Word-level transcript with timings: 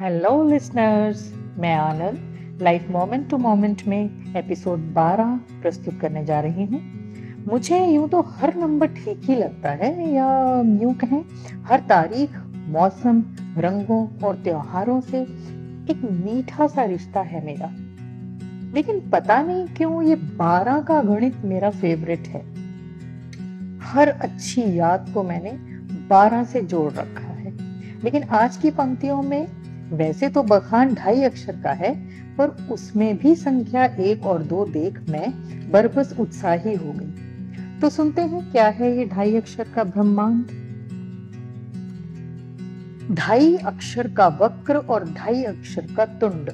Hello 0.00 0.48
listeners 0.48 1.34
मैं 1.58 1.74
Anand 1.74 2.62
life 2.62 2.90
moment 2.90 3.30
to 3.30 3.38
moment 3.38 3.82
में 3.86 4.34
episode 4.36 4.94
12 4.94 5.38
प्रस्तुत 5.62 6.00
करने 6.00 6.24
जा 6.24 6.40
रही 6.40 6.64
हूँ। 6.64 6.80
मुझे 7.48 7.86
यूँ 7.86 8.08
तो 8.08 8.20
हर 8.20 8.54
नंबर 8.56 8.86
ठीक 8.86 9.20
ही 9.24 9.34
लगता 9.34 9.70
है 9.70 10.14
या 10.14 10.60
यूँ 10.60 10.94
कहें, 10.94 11.24
हर 11.66 11.80
तारीख, 11.80 12.36
मौसम, 12.68 13.24
रंगों 13.58 14.08
और 14.24 14.36
त्योहारों 14.36 15.00
से 15.00 15.22
एक 15.90 16.08
मीठा 16.12 16.66
सा 16.66 16.84
रिश्ता 16.84 17.20
है 17.20 17.46
मेरा। 17.46 17.70
लेकिन 18.74 19.10
पता 19.10 19.42
नहीं 19.42 19.66
क्यों 19.66 20.02
ये 20.02 20.16
12 20.16 20.80
का 20.80 21.02
गणित 21.02 21.36
मेरा 21.44 21.70
फेवरेट 21.70 22.28
है। 22.28 22.42
हर 23.78 24.08
अच्छी 24.08 24.78
याद 24.78 25.10
को 25.14 25.22
मैंने 25.22 25.50
12 26.08 26.44
से 26.44 26.62
जोड़ 26.62 26.92
रखा 26.92 27.28
है। 27.28 27.56
लेकिन 28.04 28.22
आज 28.22 28.56
की 28.56 28.70
पंक्तियों 28.70 29.22
में 29.22 29.65
वैसे 29.92 30.28
तो 30.28 30.42
बखान 30.42 30.94
ढाई 30.94 31.22
अक्षर 31.22 31.60
का 31.62 31.72
है 31.72 31.94
पर 32.36 32.48
उसमें 32.70 33.16
भी 33.18 33.34
संख्या 33.34 33.84
एक 33.84 34.26
और 34.26 34.42
दो 34.42 34.64
देख 34.64 34.98
मैं 35.10 35.30
बरबस 35.72 36.14
उत्साही 36.20 36.74
हो 36.74 36.92
गई 36.92 37.78
तो 37.80 37.90
सुनते 37.90 38.22
हैं 38.22 38.50
क्या 38.52 38.68
है 38.68 38.96
ये 38.96 39.04
ढाई 39.06 39.36
अक्षर 39.36 39.68
का 39.74 39.84
ब्रह्मांड 39.84 40.44
ढाई 43.10 43.54
अक्षर 43.56 44.08
का 44.08 44.26
वक्र 44.40 44.76
और 44.76 45.04
ढाई 45.12 45.42
अक्षर 45.44 45.86
का 45.96 46.06
तुंड 46.06 46.50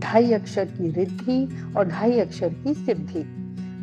ढाई 0.00 0.32
अक्षर 0.32 0.64
की 0.64 0.90
रिद्धि 0.90 1.72
और 1.76 1.88
ढाई 1.88 2.18
अक्षर 2.20 2.54
की 2.54 2.74
सिद्धि 2.74 3.22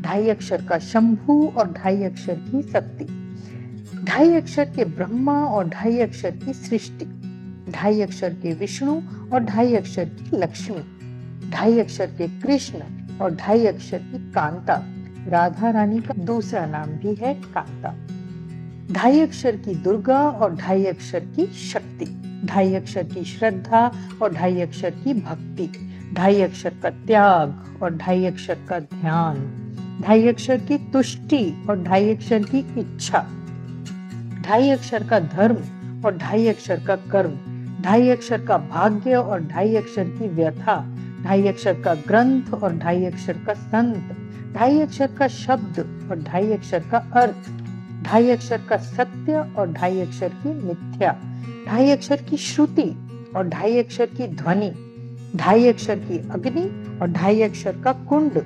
ढाई 0.02 0.30
अक्षर 0.30 0.66
का 0.66 0.78
शंभु 0.80 1.42
और 1.58 1.72
ढाई 1.74 2.04
अक्षर 2.04 2.36
की 2.42 2.62
शक्ति 2.62 3.06
ढाई 4.04 4.36
अक्षर 4.36 4.66
के 4.66 4.86
ब्रह्मा 4.86 5.40
और 5.46 5.70
ढाई 5.70 6.00
अक्षर 6.00 6.36
की 6.36 6.54
सृष्टि 6.54 7.21
ढाई 7.72 8.02
अक्षर 8.02 8.34
के 8.34 8.54
विष्णु 8.54 9.02
और 9.34 9.44
ढाई 9.44 9.76
अक्षर 9.76 10.06
की 10.10 10.38
लक्ष्मी 10.38 11.50
ढाई 11.52 11.80
अक्षर 11.80 12.16
के 12.18 12.28
कृष्ण 12.42 12.82
और 13.22 13.36
ढाई 13.36 13.66
अक्षर 13.66 14.00
की 14.02 14.32
कांता 14.32 14.82
राधा 15.28 15.70
रानी 15.70 16.00
का 16.02 16.14
दूसरा 16.26 16.66
नाम 16.66 16.90
भी 17.00 17.16
है 17.16 17.34
कांता 17.54 17.96
ढाई 18.92 19.20
अक्षर 19.20 19.56
की 19.58 19.76
दुर्गा 19.84 20.20
और 20.30 20.56
ढाई 20.56 20.86
अक्षर 20.86 21.26
की 21.36 21.46
शक्ति 21.64 22.06
ढाई 22.46 22.74
अक्षर 22.74 23.04
की 23.04 23.24
श्रद्धा 23.24 23.86
और 24.22 24.34
ढाई 24.34 24.62
अक्षर 24.62 24.90
की 25.04 25.14
भक्ति 25.14 25.70
ढाई 26.14 26.42
अक्षर 26.42 26.74
का 26.84 26.90
त्याग 26.90 27.84
और 27.84 27.96
ढाई 27.98 28.26
अक्षर 28.26 28.58
का 28.70 28.80
ध्यान 28.80 29.40
ढाई 30.02 30.28
अक्षर 30.28 30.58
की 30.62 30.78
तुष्टि 30.94 31.44
और 31.70 31.84
ढाई 31.84 32.14
अक्षर 32.16 32.44
की 32.46 32.60
इच्छा 32.80 33.26
ढाई 34.42 34.70
अक्षर 34.70 35.08
का 35.08 35.20
धर्म 35.20 36.04
और 36.06 36.18
ढाई 36.18 36.48
अक्षर 36.48 36.84
का 36.86 36.96
कर्म 37.12 37.38
ढाई 37.82 38.10
अक्षर 38.10 38.46
का 38.46 38.58
भाग्य 38.58 39.16
और 39.16 39.44
ढाई 39.44 39.76
अक्षर 39.76 40.10
की 40.10 40.28
व्यथा 40.30 40.76
ढाई 41.24 41.48
अक्षर 41.48 41.82
का 41.82 41.94
ग्रंथ 42.08 42.54
और 42.54 42.78
ढाई 42.78 43.06
अक्षर 43.06 43.38
का 43.46 43.54
संत 43.54 44.16
ढाई 44.54 44.80
अक्षर 44.82 45.16
का 45.18 45.28
शब्द 45.28 45.80
और 46.12 46.22
ढाई 46.24 46.52
अक्षर 46.52 46.84
का 46.92 46.98
अर्थ 47.16 47.50
ढाई 48.04 48.30
अक्षर 48.30 48.62
का 48.70 48.78
सत्य 48.78 49.44
और 49.58 49.72
ढाई 49.74 50.00
अक्षर 50.02 50.30
की 50.44 50.54
मिथ्या 50.64 51.16
ढाई 51.68 51.90
अक्षर 51.90 52.22
की 52.22 52.38
श्रुति 52.38 52.90
और 53.36 53.48
ढाई 53.48 53.78
अक्षर 53.78 54.06
की 54.08 54.28
ध्वनि 54.28 54.72
ढाई 55.36 55.68
अक्षर 55.68 56.00
की 56.00 56.18
अग्नि 56.30 56.64
और 57.02 57.12
ढाई 57.12 57.42
अक्षर 57.42 57.82
का 57.84 57.94
कुंड 58.10 58.42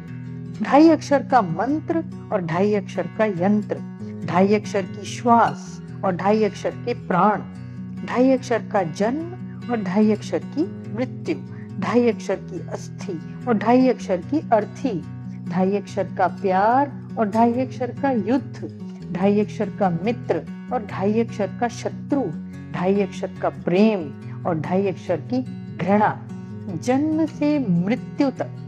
ढाई 0.61 0.89
अक्षर 0.89 1.23
का 1.23 1.41
मंत्र 1.41 2.03
और 2.31 2.41
ढाई 2.41 2.73
अक्षर 2.73 3.07
का 3.17 3.25
यंत्र 3.25 3.77
ढाई 4.25 4.53
अक्षर 4.55 4.81
की 4.81 5.05
श्वास 5.05 5.81
और 6.05 6.15
ढाई 6.15 6.43
अक्षर 6.43 6.75
के 6.85 6.93
प्राण 7.07 7.41
ढाई 8.05 8.31
अक्षर 8.31 8.67
का 8.71 8.81
जन्म 8.93 9.71
और 9.71 9.81
ढाई 9.83 10.11
अक्षर 10.11 10.43
की 10.47 10.63
मृत्यु 10.95 11.35
ढाई 11.79 12.07
अक्षर 12.09 12.35
की 12.41 12.59
अस्थि 12.69 13.19
और 13.47 13.57
ढाई 13.57 13.87
अक्षर 13.89 14.21
की 14.31 14.39
अर्थी 14.53 14.91
ढाई 15.49 15.75
अक्षर 15.77 16.15
का 16.17 16.27
प्यार 16.41 16.91
और 17.19 17.29
ढाई 17.29 17.65
अक्षर 17.65 17.91
का 18.01 18.11
युद्ध 18.11 18.69
ढाई 19.11 19.39
अक्षर 19.39 19.69
का 19.79 19.89
मित्र 20.03 20.41
और 20.73 20.85
ढाई 20.85 21.19
अक्षर 21.19 21.57
का 21.59 21.67
शत्रु 21.73 22.21
ढाई 22.73 23.01
अक्षर 23.01 23.39
का 23.41 23.49
प्रेम 23.65 24.11
और 24.45 24.59
ढाई 24.59 24.87
अक्षर 24.87 25.21
की 25.33 25.41
घृणा 25.77 26.13
जन्म 26.83 27.25
से 27.27 27.57
मृत्यु 27.59 28.29
तक 28.39 28.61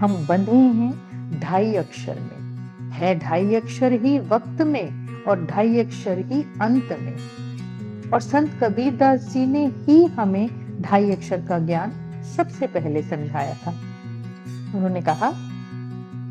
हम 0.00 0.14
बंधे 0.26 0.56
हैं 0.76 1.40
ढाई 1.40 1.74
अक्षर 1.74 2.20
में 2.20 2.90
है 2.92 3.18
ढाई 3.18 3.54
अक्षर 3.54 3.92
ही 4.04 4.18
वक्त 4.28 4.62
में 4.62 5.24
और 5.24 5.44
ढाई 5.46 5.78
अक्षर 5.78 6.18
ही 6.26 6.42
अंत 6.62 6.96
में 7.00 7.49
और 8.12 8.20
संत 8.20 8.58
कबीर 8.62 8.96
दास 8.96 9.28
जी 9.32 9.46
ने 9.46 9.66
ही 9.66 10.04
हमें 10.06 10.48
ढाई 10.82 11.10
अक्षर 11.10 11.40
का 11.48 11.58
ज्ञान 11.58 11.92
सबसे 12.36 12.66
पहले 12.66 13.02
समझाया 13.02 13.54
था। 13.54 13.70
उन्होंने 14.74 15.00
कहा, 15.02 15.32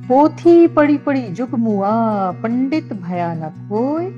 पोथी 0.07 0.67
पड़ी 0.67 0.97
पड़ी 0.97 1.22
जुग 1.22 1.53
मुआ, 1.56 1.91
पंडित 2.31 2.94
भयानक 2.94 3.67
होए 3.72 4.09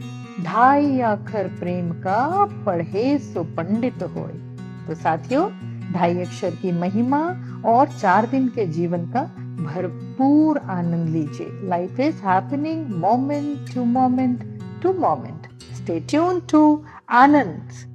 ढाई 0.44 0.99
अक्षर 0.99 1.47
प्रेम 1.59 1.91
का 1.91 2.45
पढ़े 2.66 3.17
सो 3.19 3.44
पंडित 3.44 4.03
होए। 4.03 4.33
तो 4.88 4.95
साथियों, 4.95 5.49
ढाई 5.93 6.19
अक्षर 6.19 6.55
की 6.61 6.72
महिमा 6.72 7.19
और 7.66 7.88
चार 7.88 8.25
दिन 8.25 8.47
के 8.47 8.66
जीवन 8.67 9.05
का 9.05 9.23
भरपूर 9.61 10.57
आनंद 10.57 11.09
लीजिए। 11.09 11.47
Life 11.69 11.99
is 11.99 12.16
happening 12.16 12.88
moment 12.95 13.73
to 13.75 13.83
moment 13.85 14.43
to 14.83 14.93
moment 14.93 15.47
stay 15.75 15.99
tuned 15.99 16.41
to 16.51 16.61
Anand 17.11 17.91